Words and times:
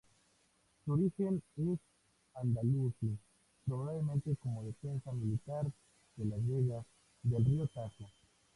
Su 0.83 0.93
origen 0.93 1.43
es 1.59 1.79
andalusí, 2.33 3.19
probablemente 3.67 4.35
como 4.37 4.63
defensa 4.63 5.11
militar 5.11 5.67
de 6.15 6.25
las 6.25 6.39
vegas 6.47 6.83
del 7.21 7.45
río 7.45 7.67
Tajo. 7.67 8.09